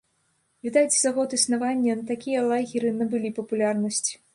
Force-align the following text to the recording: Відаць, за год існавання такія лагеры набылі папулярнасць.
Відаць, 0.67 0.97
за 1.01 1.11
год 1.19 1.37
існавання 1.39 1.99
такія 2.15 2.39
лагеры 2.49 2.89
набылі 3.01 3.37
папулярнасць. 3.41 4.07